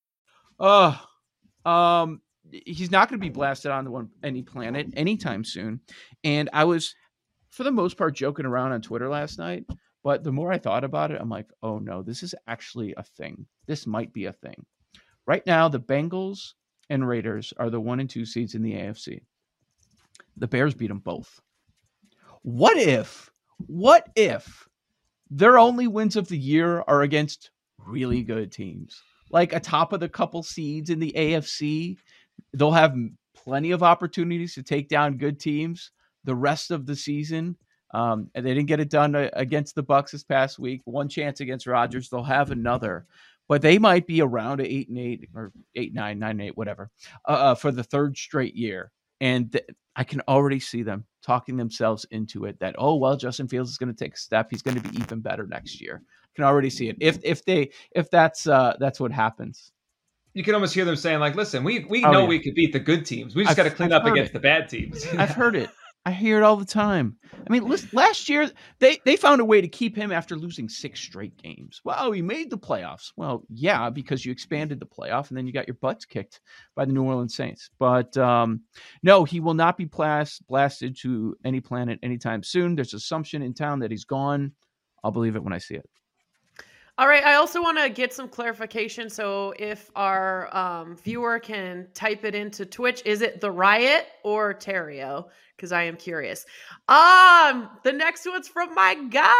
Uh, 0.61 0.95
um, 1.65 2.21
he's 2.51 2.91
not 2.91 3.09
going 3.09 3.19
to 3.19 3.25
be 3.25 3.31
blasted 3.31 3.71
on 3.71 3.91
one 3.91 4.09
any 4.23 4.43
planet 4.43 4.87
anytime 4.95 5.43
soon. 5.43 5.81
And 6.23 6.49
I 6.53 6.63
was, 6.65 6.95
for 7.49 7.63
the 7.63 7.71
most 7.71 7.97
part, 7.97 8.15
joking 8.15 8.45
around 8.45 8.71
on 8.71 8.81
Twitter 8.81 9.09
last 9.09 9.39
night. 9.39 9.65
But 10.03 10.23
the 10.23 10.31
more 10.31 10.51
I 10.51 10.57
thought 10.57 10.83
about 10.83 11.11
it, 11.11 11.19
I'm 11.19 11.29
like, 11.29 11.47
oh 11.61 11.79
no, 11.79 12.01
this 12.01 12.23
is 12.23 12.33
actually 12.47 12.93
a 12.97 13.03
thing. 13.03 13.45
This 13.67 13.85
might 13.85 14.13
be 14.13 14.25
a 14.25 14.33
thing. 14.33 14.65
Right 15.27 15.45
now, 15.45 15.67
the 15.67 15.79
Bengals 15.79 16.53
and 16.89 17.07
Raiders 17.07 17.53
are 17.57 17.69
the 17.69 17.79
one 17.79 17.99
and 17.99 18.09
two 18.09 18.25
seeds 18.25 18.55
in 18.55 18.63
the 18.63 18.73
AFC. 18.73 19.21
The 20.37 20.47
Bears 20.47 20.73
beat 20.73 20.87
them 20.87 20.99
both. 20.99 21.39
What 22.41 22.77
if, 22.77 23.29
what 23.67 24.09
if 24.15 24.67
their 25.29 25.59
only 25.59 25.87
wins 25.87 26.15
of 26.15 26.27
the 26.27 26.37
year 26.37 26.83
are 26.87 27.03
against 27.03 27.51
really 27.77 28.23
good 28.23 28.51
teams? 28.51 29.01
Like 29.31 29.53
a 29.53 29.59
top 29.59 29.93
of 29.93 29.99
the 29.99 30.09
couple 30.09 30.43
seeds 30.43 30.89
in 30.89 30.99
the 30.99 31.13
AFC. 31.15 31.97
They'll 32.53 32.71
have 32.71 32.95
plenty 33.35 33.71
of 33.71 33.83
opportunities 33.83 34.53
to 34.55 34.63
take 34.63 34.89
down 34.89 35.17
good 35.17 35.39
teams 35.39 35.91
the 36.23 36.35
rest 36.35 36.71
of 36.71 36.85
the 36.85 36.95
season. 36.95 37.55
Um, 37.93 38.29
and 38.35 38.45
they 38.45 38.53
didn't 38.53 38.69
get 38.69 38.79
it 38.79 38.89
done 38.89 39.15
uh, 39.15 39.29
against 39.33 39.75
the 39.75 39.83
Bucks 39.83 40.11
this 40.11 40.23
past 40.23 40.59
week. 40.59 40.81
One 40.85 41.09
chance 41.09 41.41
against 41.41 41.67
Rodgers, 41.67 42.09
they'll 42.09 42.23
have 42.23 42.51
another, 42.51 43.05
but 43.49 43.61
they 43.61 43.77
might 43.77 44.07
be 44.07 44.21
around 44.21 44.61
eight 44.61 44.87
and 44.87 44.97
eight 44.97 45.27
or 45.35 45.51
eight 45.75 45.93
nine 45.93 46.17
nine 46.17 46.39
eight 46.39 46.55
whatever 46.55 46.89
uh, 47.27 47.31
uh, 47.31 47.55
for 47.55 47.71
the 47.71 47.83
third 47.83 48.17
straight 48.17 48.55
year. 48.55 48.91
And 49.19 49.51
th- 49.51 49.65
I 49.95 50.03
can 50.03 50.21
already 50.27 50.59
see 50.59 50.83
them 50.83 51.05
talking 51.23 51.57
themselves 51.57 52.05
into 52.11 52.45
it 52.45 52.59
that 52.59 52.75
oh 52.77 52.95
well, 52.95 53.17
Justin 53.17 53.47
Fields 53.47 53.69
is 53.71 53.77
going 53.77 53.93
to 53.93 53.97
take 53.97 54.13
a 54.13 54.17
step. 54.17 54.47
He's 54.49 54.61
going 54.61 54.79
to 54.79 54.89
be 54.89 54.97
even 54.97 55.19
better 55.19 55.45
next 55.45 55.81
year. 55.81 56.01
I 56.23 56.29
can 56.35 56.45
already 56.45 56.69
see 56.69 56.89
it 56.89 56.97
if 56.99 57.19
if 57.23 57.43
they 57.45 57.71
if 57.91 58.09
that's 58.09 58.47
uh, 58.47 58.75
that's 58.79 58.99
what 58.99 59.11
happens 59.11 59.71
you 60.33 60.45
can 60.45 60.53
almost 60.53 60.73
hear 60.73 60.85
them 60.85 60.95
saying 60.95 61.19
like 61.19 61.35
listen 61.35 61.61
we 61.61 61.79
we 61.89 62.05
oh, 62.05 62.11
know 62.11 62.21
yeah. 62.21 62.27
we 62.27 62.39
could 62.39 62.55
beat 62.55 62.71
the 62.71 62.79
good 62.79 63.05
teams 63.05 63.35
we 63.35 63.43
just 63.43 63.57
got 63.57 63.63
to 63.63 63.69
clean 63.69 63.91
I've 63.91 64.05
up 64.05 64.07
against 64.07 64.29
it. 64.29 64.33
the 64.33 64.39
bad 64.39 64.69
teams 64.69 65.05
i've 65.17 65.31
heard 65.31 65.57
it 65.57 65.69
I 66.05 66.11
hear 66.11 66.37
it 66.37 66.43
all 66.43 66.57
the 66.57 66.65
time. 66.65 67.17
I 67.51 67.59
mean, 67.59 67.77
last 67.91 68.29
year 68.29 68.49
they 68.79 68.99
they 69.03 69.17
found 69.17 69.41
a 69.41 69.45
way 69.45 69.59
to 69.59 69.67
keep 69.67 69.93
him 69.93 70.09
after 70.11 70.37
losing 70.37 70.69
six 70.69 71.01
straight 71.01 71.35
games. 71.35 71.81
Well, 71.83 72.13
he 72.13 72.21
made 72.21 72.49
the 72.49 72.57
playoffs. 72.57 73.11
Well, 73.17 73.43
yeah, 73.49 73.89
because 73.89 74.25
you 74.25 74.31
expanded 74.31 74.79
the 74.79 74.85
playoff 74.85 75.27
and 75.27 75.37
then 75.37 75.45
you 75.45 75.51
got 75.51 75.67
your 75.67 75.75
butts 75.81 76.05
kicked 76.05 76.39
by 76.75 76.85
the 76.85 76.93
New 76.93 77.03
Orleans 77.03 77.35
Saints. 77.35 77.69
But 77.77 78.15
um, 78.15 78.61
no, 79.03 79.25
he 79.25 79.41
will 79.41 79.53
not 79.53 79.75
be 79.75 79.83
blast, 79.83 80.47
blasted 80.47 80.95
to 81.01 81.35
any 81.43 81.59
planet 81.59 81.99
anytime 82.03 82.41
soon. 82.41 82.73
There's 82.73 82.93
assumption 82.93 83.41
in 83.41 83.53
town 83.53 83.79
that 83.79 83.91
he's 83.91 84.05
gone. 84.05 84.53
I'll 85.03 85.11
believe 85.11 85.35
it 85.35 85.43
when 85.43 85.51
I 85.51 85.57
see 85.57 85.75
it. 85.75 85.89
All 86.97 87.07
right. 87.07 87.23
I 87.23 87.35
also 87.35 87.61
want 87.61 87.79
to 87.79 87.89
get 87.89 88.13
some 88.13 88.29
clarification. 88.29 89.09
So, 89.09 89.53
if 89.57 89.89
our 89.95 90.55
um, 90.55 90.95
viewer 90.97 91.39
can 91.39 91.87
type 91.93 92.23
it 92.23 92.35
into 92.35 92.65
Twitch, 92.65 93.01
is 93.05 93.21
it 93.21 93.41
the 93.41 93.49
riot 93.49 94.07
or 94.23 94.53
Terrio? 94.53 95.29
Because 95.61 95.71
I 95.71 95.83
am 95.83 95.95
curious. 95.95 96.43
Um, 96.89 97.69
the 97.83 97.93
next 97.93 98.25
one's 98.25 98.47
from 98.47 98.73
my 98.73 98.95
guy, 98.95 99.31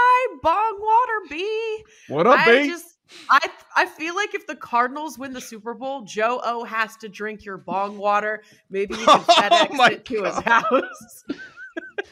Bong 0.43 0.77
Water 0.79 1.27
B. 1.31 1.83
What 2.09 2.27
up, 2.27 2.37
I 2.37 2.61
B? 2.61 2.67
Just, 2.69 2.99
I 3.27 3.39
I 3.75 3.87
feel 3.87 4.15
like 4.15 4.35
if 4.35 4.45
the 4.45 4.55
Cardinals 4.55 5.17
win 5.17 5.33
the 5.33 5.41
Super 5.41 5.73
Bowl, 5.73 6.03
Joe 6.03 6.39
O 6.43 6.63
has 6.63 6.95
to 6.97 7.09
drink 7.09 7.43
your 7.43 7.57
bong 7.57 7.97
water. 7.97 8.43
Maybe 8.69 8.93
you 8.95 9.05
can 9.05 9.19
FedEx 9.21 9.69
oh 9.71 9.85
it 9.85 10.05
to 10.05 10.23
his 10.23 10.39
house. 10.41 11.23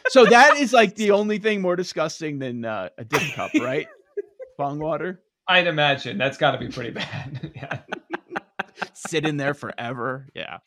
so 0.07 0.25
that 0.25 0.57
is 0.57 0.73
like 0.73 0.95
the 0.95 1.11
only 1.11 1.37
thing 1.37 1.61
more 1.61 1.75
disgusting 1.75 2.39
than 2.39 2.65
uh, 2.65 2.89
a 2.97 3.05
dip 3.05 3.21
cup, 3.35 3.51
right? 3.61 3.87
bong 4.57 4.79
water. 4.79 5.21
I'd 5.47 5.67
imagine 5.67 6.17
that's 6.17 6.37
got 6.37 6.51
to 6.51 6.57
be 6.57 6.67
pretty 6.67 6.91
bad. 6.91 7.51
yeah. 7.55 7.79
Sit 8.93 9.25
in 9.25 9.37
there 9.37 9.53
forever. 9.53 10.27
Yeah. 10.33 10.57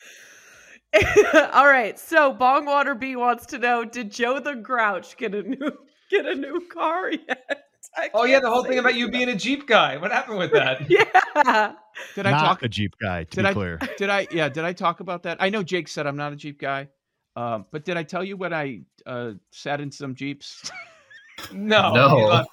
All 1.52 1.66
right. 1.66 1.98
So 1.98 2.34
Bongwater 2.34 2.98
B 2.98 3.16
wants 3.16 3.46
to 3.46 3.58
know: 3.58 3.84
Did 3.84 4.10
Joe 4.10 4.40
the 4.40 4.54
Grouch 4.54 5.16
get 5.16 5.34
a 5.34 5.42
new 5.42 5.72
get 6.10 6.26
a 6.26 6.34
new 6.34 6.66
car 6.72 7.10
yet? 7.10 7.64
Oh 8.14 8.24
yeah, 8.24 8.40
the 8.40 8.48
whole 8.48 8.64
thing 8.64 8.78
about 8.78 8.94
you 8.94 9.10
being 9.10 9.28
a 9.28 9.34
Jeep 9.34 9.66
guy. 9.66 9.98
What 9.98 10.12
happened 10.12 10.38
with 10.38 10.52
that? 10.52 10.88
yeah. 10.88 11.74
Did 12.14 12.24
I 12.24 12.30
not 12.30 12.40
talk 12.40 12.62
a 12.62 12.68
Jeep 12.68 12.94
guy? 12.98 13.24
To 13.24 13.36
did 13.36 13.42
be 13.42 13.48
I, 13.48 13.52
clear. 13.52 13.78
Did 13.98 14.08
I? 14.08 14.26
Yeah. 14.30 14.48
Did 14.48 14.64
I 14.64 14.72
talk 14.72 15.00
about 15.00 15.24
that? 15.24 15.36
I 15.40 15.50
know 15.50 15.62
Jake 15.62 15.88
said 15.88 16.06
I'm 16.06 16.16
not 16.16 16.32
a 16.32 16.36
Jeep 16.36 16.58
guy, 16.58 16.88
um, 17.36 17.66
but 17.70 17.84
did 17.84 17.98
I 17.98 18.02
tell 18.02 18.24
you 18.24 18.38
when 18.38 18.54
I 18.54 18.82
uh, 19.04 19.32
sat 19.50 19.82
in 19.82 19.90
some 19.90 20.14
Jeeps? 20.14 20.70
No, 21.52 21.92
no. 21.92 22.44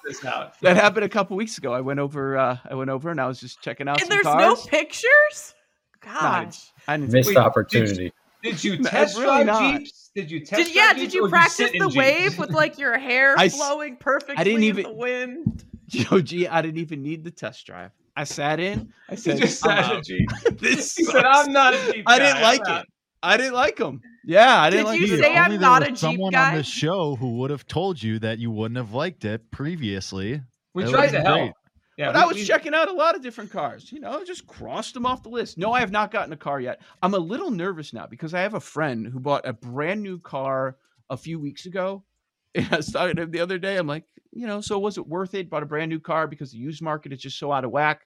That 0.62 0.76
happened 0.76 1.04
a 1.04 1.08
couple 1.08 1.36
weeks 1.36 1.56
ago. 1.58 1.72
I 1.72 1.80
went 1.80 2.00
over. 2.00 2.36
Uh, 2.36 2.58
I 2.68 2.74
went 2.74 2.90
over 2.90 3.10
and 3.10 3.20
I 3.20 3.26
was 3.26 3.40
just 3.40 3.62
checking 3.62 3.88
out. 3.88 4.02
And 4.02 4.10
there's 4.10 4.24
cars. 4.24 4.40
no 4.40 4.56
pictures. 4.56 5.54
Gosh, 6.00 6.72
no, 6.88 6.94
I, 6.94 6.96
didn't, 6.96 7.12
missed 7.12 7.28
wait, 7.28 7.36
opportunity. 7.36 8.12
Did 8.42 8.62
you 8.62 8.78
test 8.82 9.16
really 9.16 9.44
drive 9.44 9.46
not. 9.46 9.78
Jeeps? 9.80 10.10
Did 10.14 10.30
you 10.30 10.40
test? 10.40 10.64
Did, 10.64 10.74
yeah, 10.74 10.92
did 10.92 11.14
you 11.14 11.28
practice 11.28 11.70
the 11.72 11.92
wave 11.94 12.38
with 12.38 12.50
like 12.50 12.78
your 12.78 12.98
hair 12.98 13.34
I, 13.38 13.48
flowing 13.48 13.96
perfectly 13.96 14.36
I 14.36 14.44
didn't 14.44 14.64
even, 14.64 14.86
in 14.86 14.90
the 14.92 14.96
wind? 14.96 15.64
Yo, 15.88 16.20
gee, 16.20 16.48
I 16.48 16.62
didn't 16.62 16.78
even 16.78 17.02
need 17.02 17.24
the 17.24 17.30
test 17.30 17.66
drive. 17.66 17.90
I 18.16 18.24
sat 18.24 18.60
in. 18.60 18.92
I 19.08 19.14
said, 19.14 19.38
you 19.38 19.46
just 19.46 19.60
sat 19.60 19.92
in 19.92 19.98
a 19.98 20.02
Jeep. 20.02 20.28
this 20.58 20.96
he 20.96 21.04
said, 21.04 21.24
"I'm 21.24 21.52
not 21.52 21.74
a 21.74 21.92
Jeep." 21.92 22.04
I 22.06 22.18
didn't 22.18 22.42
like 22.42 22.60
it. 22.66 22.86
I 23.22 23.36
didn't 23.36 23.54
like 23.54 23.76
them. 23.76 24.00
Yeah, 24.24 24.60
I 24.60 24.70
didn't. 24.70 24.86
Did 24.86 24.90
like. 24.90 25.00
you 25.00 25.14
it. 25.14 25.20
say 25.20 25.36
I'm 25.36 25.60
not 25.60 25.82
a 25.82 25.86
Jeep 25.86 25.98
someone 25.98 26.32
guy? 26.32 26.50
on 26.50 26.56
this 26.56 26.66
show 26.66 27.16
who 27.16 27.38
would 27.38 27.50
have 27.50 27.66
told 27.66 28.02
you 28.02 28.18
that 28.20 28.38
you 28.38 28.50
wouldn't 28.50 28.76
have 28.76 28.92
liked 28.92 29.24
it 29.24 29.50
previously. 29.50 30.42
We 30.74 30.84
tried 30.84 31.10
to 31.10 31.20
help. 31.20 31.52
Yeah, 32.00 32.12
but 32.12 32.14
we, 32.14 32.22
I 32.22 32.24
was 32.24 32.36
we, 32.36 32.44
checking 32.44 32.72
out 32.72 32.88
a 32.88 32.92
lot 32.92 33.14
of 33.14 33.20
different 33.20 33.50
cars. 33.50 33.92
You 33.92 34.00
know, 34.00 34.24
just 34.24 34.46
crossed 34.46 34.94
them 34.94 35.04
off 35.04 35.22
the 35.22 35.28
list. 35.28 35.58
No, 35.58 35.74
I 35.74 35.80
have 35.80 35.90
not 35.90 36.10
gotten 36.10 36.32
a 36.32 36.36
car 36.36 36.58
yet. 36.58 36.80
I'm 37.02 37.12
a 37.12 37.18
little 37.18 37.50
nervous 37.50 37.92
now 37.92 38.06
because 38.06 38.32
I 38.32 38.40
have 38.40 38.54
a 38.54 38.60
friend 38.60 39.06
who 39.06 39.20
bought 39.20 39.46
a 39.46 39.52
brand 39.52 40.02
new 40.02 40.18
car 40.18 40.78
a 41.10 41.16
few 41.16 41.38
weeks 41.38 41.66
ago. 41.66 42.02
And 42.52 42.66
I 42.72 42.78
was 42.78 42.90
talking 42.90 43.14
to 43.14 43.22
him 43.22 43.30
the 43.30 43.38
other 43.38 43.58
day. 43.58 43.76
I'm 43.76 43.86
like, 43.86 44.06
you 44.32 44.48
know, 44.48 44.60
so 44.60 44.76
was 44.76 44.98
it 44.98 45.06
worth 45.06 45.34
it? 45.34 45.48
Bought 45.48 45.62
a 45.62 45.66
brand 45.66 45.88
new 45.88 46.00
car 46.00 46.26
because 46.26 46.50
the 46.50 46.58
used 46.58 46.82
market 46.82 47.12
is 47.12 47.20
just 47.20 47.38
so 47.38 47.52
out 47.52 47.64
of 47.64 47.70
whack. 47.70 48.00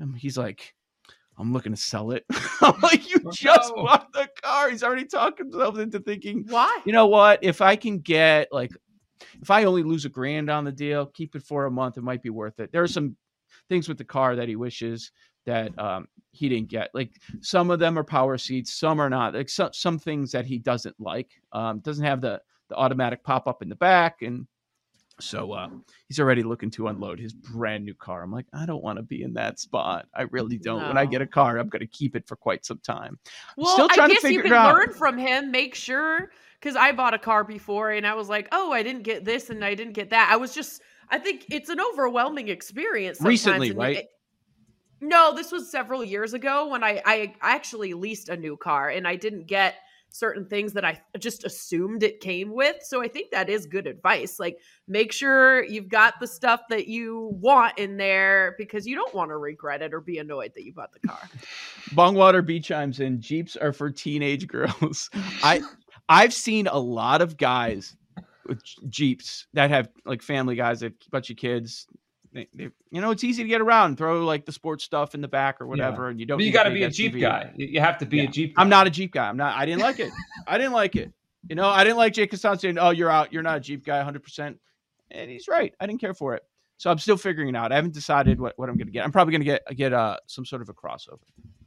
And 0.00 0.16
he's 0.16 0.36
like, 0.36 0.74
I'm 1.38 1.52
looking 1.52 1.72
to 1.72 1.80
sell 1.80 2.10
it. 2.10 2.24
I'm 2.60 2.80
like, 2.80 3.08
you 3.08 3.18
oh, 3.24 3.30
just 3.30 3.72
no. 3.76 3.84
bought 3.84 4.12
the 4.12 4.28
car. 4.42 4.68
He's 4.68 4.82
already 4.82 5.04
talking 5.04 5.46
himself 5.46 5.78
into 5.78 6.00
thinking, 6.00 6.44
why? 6.48 6.80
You 6.86 6.92
know 6.92 7.06
what? 7.06 7.38
If 7.42 7.60
I 7.60 7.76
can 7.76 8.00
get 8.00 8.48
like 8.50 8.72
if 9.40 9.50
I 9.50 9.64
only 9.64 9.82
lose 9.82 10.04
a 10.04 10.08
grand 10.08 10.50
on 10.50 10.64
the 10.64 10.72
deal, 10.72 11.06
keep 11.06 11.34
it 11.34 11.42
for 11.42 11.66
a 11.66 11.70
month, 11.70 11.96
it 11.96 12.02
might 12.02 12.22
be 12.22 12.30
worth 12.30 12.60
it. 12.60 12.72
There 12.72 12.82
are 12.82 12.88
some 12.88 13.16
things 13.68 13.88
with 13.88 13.98
the 13.98 14.04
car 14.04 14.36
that 14.36 14.48
he 14.48 14.56
wishes 14.56 15.12
that 15.46 15.76
um, 15.78 16.08
he 16.32 16.48
didn't 16.48 16.68
get. 16.68 16.90
Like 16.94 17.12
some 17.40 17.70
of 17.70 17.78
them 17.78 17.98
are 17.98 18.04
power 18.04 18.38
seats, 18.38 18.74
some 18.74 19.00
are 19.00 19.10
not. 19.10 19.34
Like 19.34 19.48
some 19.48 19.72
some 19.72 19.98
things 19.98 20.32
that 20.32 20.44
he 20.44 20.58
doesn't 20.58 20.96
like. 20.98 21.30
Um, 21.52 21.80
doesn't 21.80 22.04
have 22.04 22.20
the 22.20 22.40
the 22.68 22.76
automatic 22.76 23.24
pop 23.24 23.46
up 23.48 23.62
in 23.62 23.68
the 23.68 23.74
back, 23.74 24.20
and 24.22 24.46
so 25.20 25.52
uh, 25.52 25.68
he's 26.06 26.20
already 26.20 26.42
looking 26.42 26.70
to 26.72 26.88
unload 26.88 27.18
his 27.18 27.32
brand 27.32 27.84
new 27.84 27.94
car. 27.94 28.22
I'm 28.22 28.30
like, 28.30 28.46
I 28.52 28.66
don't 28.66 28.84
want 28.84 28.98
to 28.98 29.02
be 29.02 29.22
in 29.22 29.34
that 29.34 29.58
spot. 29.58 30.06
I 30.14 30.22
really 30.22 30.58
don't. 30.58 30.82
No. 30.82 30.88
When 30.88 30.98
I 30.98 31.06
get 31.06 31.22
a 31.22 31.26
car, 31.26 31.58
I'm 31.58 31.68
going 31.68 31.80
to 31.80 31.86
keep 31.86 32.14
it 32.14 32.28
for 32.28 32.36
quite 32.36 32.64
some 32.64 32.78
time. 32.78 33.18
Well, 33.56 33.72
Still 33.72 33.88
trying 33.88 34.10
I 34.10 34.14
guess 34.14 34.22
to 34.22 34.28
figure 34.28 34.44
you 34.44 34.50
can 34.50 34.74
learn 34.74 34.92
from 34.92 35.18
him. 35.18 35.50
Make 35.50 35.74
sure 35.74 36.30
because 36.60 36.76
I 36.76 36.92
bought 36.92 37.14
a 37.14 37.18
car 37.18 37.44
before 37.44 37.90
and 37.90 38.06
I 38.06 38.14
was 38.14 38.28
like, 38.28 38.48
oh, 38.52 38.72
I 38.72 38.82
didn't 38.82 39.02
get 39.02 39.24
this 39.24 39.50
and 39.50 39.64
I 39.64 39.74
didn't 39.74 39.92
get 39.92 40.10
that. 40.10 40.28
I 40.30 40.36
was 40.36 40.54
just, 40.54 40.82
I 41.08 41.18
think 41.18 41.46
it's 41.50 41.68
an 41.68 41.78
overwhelming 41.80 42.48
experience. 42.48 43.20
Recently, 43.20 43.72
right? 43.72 43.98
It, 43.98 44.08
no, 45.00 45.34
this 45.34 45.52
was 45.52 45.70
several 45.70 46.02
years 46.02 46.34
ago 46.34 46.68
when 46.68 46.82
I, 46.82 47.00
I 47.04 47.34
actually 47.40 47.94
leased 47.94 48.28
a 48.28 48.36
new 48.36 48.56
car 48.56 48.88
and 48.88 49.06
I 49.06 49.14
didn't 49.14 49.46
get 49.46 49.76
certain 50.10 50.44
things 50.44 50.72
that 50.72 50.84
I 50.84 51.00
just 51.18 51.44
assumed 51.44 52.02
it 52.02 52.20
came 52.20 52.52
with. 52.52 52.76
So 52.82 53.02
I 53.02 53.08
think 53.08 53.30
that 53.30 53.48
is 53.48 53.66
good 53.66 53.86
advice. 53.86 54.40
Like 54.40 54.58
make 54.86 55.12
sure 55.12 55.64
you've 55.64 55.88
got 55.88 56.14
the 56.18 56.26
stuff 56.26 56.62
that 56.70 56.88
you 56.88 57.30
want 57.40 57.78
in 57.78 57.96
there 57.96 58.54
because 58.58 58.86
you 58.86 58.96
don't 58.96 59.14
want 59.14 59.30
to 59.30 59.36
regret 59.36 59.82
it 59.82 59.92
or 59.92 60.00
be 60.00 60.18
annoyed 60.18 60.52
that 60.54 60.64
you 60.64 60.72
bought 60.72 60.92
the 60.92 61.06
car. 61.06 61.20
Bongwater 61.90 62.44
B 62.44 62.58
chimes 62.58 63.00
in 63.00 63.20
Jeeps 63.20 63.56
are 63.56 63.72
for 63.72 63.90
teenage 63.90 64.48
girls. 64.48 65.10
I 65.42 65.62
I've 66.08 66.32
seen 66.32 66.66
a 66.66 66.78
lot 66.78 67.20
of 67.22 67.36
guys 67.36 67.96
with 68.46 68.62
Jeeps 68.88 69.46
that 69.52 69.70
have 69.70 69.88
like 70.04 70.22
family 70.22 70.56
guys, 70.56 70.82
a 70.82 70.92
bunch 71.10 71.30
of 71.30 71.36
kids. 71.36 71.86
They, 72.32 72.48
they, 72.54 72.68
you 72.90 73.00
know, 73.00 73.10
it's 73.10 73.24
easy 73.24 73.42
to 73.42 73.48
get 73.48 73.60
around. 73.60 73.96
Throw 73.96 74.24
like 74.24 74.44
the 74.44 74.52
sports 74.52 74.84
stuff 74.84 75.14
in 75.14 75.20
the 75.20 75.28
back 75.28 75.60
or 75.60 75.66
whatever, 75.66 76.04
yeah. 76.04 76.10
and 76.10 76.20
you 76.20 76.26
don't. 76.26 76.38
But 76.38 76.44
you 76.44 76.52
got 76.52 76.64
to 76.64 76.70
be 76.70 76.82
a 76.82 76.90
Jeep 76.90 77.18
guy. 77.18 77.52
You 77.56 77.80
have 77.80 77.98
to 77.98 78.06
be 78.06 78.18
yeah. 78.18 78.22
a 78.24 78.28
Jeep. 78.28 78.56
Guy. 78.56 78.62
I'm 78.62 78.68
not 78.68 78.86
a 78.86 78.90
Jeep 78.90 79.12
guy. 79.12 79.28
I'm 79.28 79.36
not. 79.36 79.56
I 79.56 79.64
didn't 79.64 79.80
like 79.80 80.00
it. 80.00 80.12
I 80.46 80.58
didn't 80.58 80.72
like 80.72 80.96
it. 80.96 81.12
You 81.48 81.54
know, 81.54 81.68
I 81.68 81.84
didn't 81.84 81.96
like 81.96 82.12
Jake 82.12 82.30
Castan 82.30 82.58
saying, 82.58 82.78
"Oh, 82.78 82.90
you're 82.90 83.10
out. 83.10 83.32
You're 83.32 83.42
not 83.42 83.58
a 83.58 83.60
Jeep 83.60 83.84
guy, 83.84 83.98
100." 83.98 84.22
percent 84.22 84.58
And 85.10 85.30
he's 85.30 85.48
right. 85.48 85.74
I 85.80 85.86
didn't 85.86 86.00
care 86.00 86.14
for 86.14 86.34
it. 86.34 86.42
So 86.76 86.90
I'm 86.90 86.98
still 86.98 87.16
figuring 87.16 87.48
it 87.48 87.56
out. 87.56 87.72
I 87.72 87.76
haven't 87.76 87.94
decided 87.94 88.40
what, 88.40 88.56
what 88.56 88.68
I'm 88.68 88.76
going 88.76 88.86
to 88.86 88.92
get. 88.92 89.04
I'm 89.04 89.12
probably 89.12 89.32
going 89.32 89.40
to 89.40 89.44
get 89.44 89.76
get 89.76 89.92
uh, 89.92 90.16
some 90.26 90.44
sort 90.44 90.62
of 90.62 90.68
a 90.68 90.74
crossover. 90.74 91.18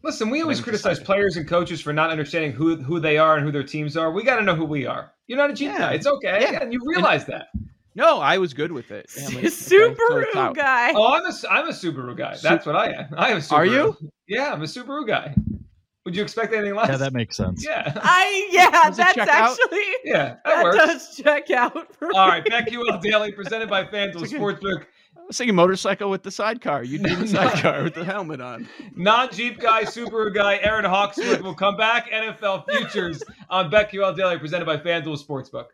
Listen, 0.03 0.29
we 0.29 0.41
always 0.41 0.59
criticize 0.59 0.99
players 0.99 1.37
and 1.37 1.47
coaches 1.47 1.79
for 1.79 1.93
not 1.93 2.09
understanding 2.09 2.51
who 2.51 2.75
who 2.75 2.99
they 2.99 3.17
are 3.17 3.37
and 3.37 3.45
who 3.45 3.51
their 3.51 3.63
teams 3.63 3.95
are. 3.95 4.11
We 4.11 4.23
got 4.23 4.37
to 4.37 4.41
know 4.43 4.55
who 4.55 4.65
we 4.65 4.85
are. 4.85 5.11
You're 5.27 5.37
not 5.37 5.51
a 5.51 5.53
Jeep 5.53 5.71
yeah. 5.71 5.77
guy. 5.77 5.93
It's 5.93 6.07
okay, 6.07 6.39
yeah. 6.41 6.61
and 6.61 6.73
you 6.73 6.79
realize 6.83 7.25
and, 7.25 7.33
that. 7.33 7.47
No, 7.93 8.19
I 8.19 8.37
was 8.37 8.53
good 8.53 8.71
with 8.71 8.91
it. 8.91 9.09
Family. 9.09 9.43
Subaru 9.43 10.23
okay, 10.23 10.31
so 10.33 10.53
guy. 10.53 10.93
Oh, 10.95 11.13
I'm 11.13 11.25
a 11.25 11.33
I'm 11.49 11.67
a 11.67 11.71
Subaru 11.71 12.17
guy. 12.17 12.37
That's 12.41 12.65
what 12.65 12.75
I 12.75 12.93
am. 12.93 13.07
I 13.15 13.29
am. 13.29 13.39
Subaru. 13.39 13.51
Are 13.51 13.65
you? 13.65 13.97
Yeah, 14.27 14.53
I'm 14.53 14.61
a 14.61 14.65
Subaru 14.65 15.05
guy. 15.05 15.35
Would 16.05 16.15
you 16.15 16.23
expect 16.23 16.51
anything 16.53 16.75
less? 16.75 16.89
Yeah, 16.89 16.97
that 16.97 17.13
makes 17.13 17.37
sense. 17.37 17.63
Yeah. 17.67 17.93
I 18.01 18.49
yeah, 18.51 18.71
Does 18.71 18.97
that's 18.97 19.13
check 19.15 19.27
out? 19.27 19.51
actually 19.51 19.83
Yeah, 20.03 20.17
that, 20.23 20.41
that 20.45 20.63
works. 20.63 20.77
does 20.77 21.15
check 21.17 21.51
out. 21.51 21.95
For 21.95 22.07
All 22.15 22.25
me. 22.25 22.31
right, 22.31 22.45
BetQL 22.45 22.99
Daily 23.01 23.31
presented 23.31 23.69
by 23.69 23.83
FanDuel. 23.85 24.27
Sportsbook. 24.27 24.85
I 25.17 25.23
was 25.27 25.37
thinking 25.37 25.55
motorcycle 25.55 26.09
with 26.09 26.23
the 26.23 26.31
sidecar. 26.31 26.83
You'd 26.83 27.03
need 27.03 27.19
a 27.19 27.27
sidecar 27.27 27.83
with 27.83 27.93
the 27.93 28.03
helmet 28.03 28.41
on. 28.41 28.67
Non-Jeep 28.95 29.59
guy, 29.59 29.83
Subaru 29.83 30.33
guy, 30.33 30.57
Aaron 30.63 30.83
Hawksworth 30.85 31.41
will 31.41 31.53
come 31.53 31.77
back. 31.77 32.09
NFL 32.11 32.65
futures 32.69 33.21
on 33.49 33.69
BetQL 33.71 34.15
Daily 34.17 34.37
presented 34.39 34.65
by 34.65 34.77
FanDuel 34.77 35.23
Sportsbook. 35.23 35.65